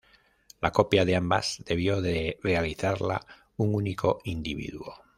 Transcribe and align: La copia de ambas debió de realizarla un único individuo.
La 0.61 0.71
copia 0.71 1.05
de 1.05 1.15
ambas 1.15 1.61
debió 1.63 2.01
de 2.01 2.39
realizarla 2.41 3.23
un 3.57 3.75
único 3.75 4.19
individuo. 4.23 4.95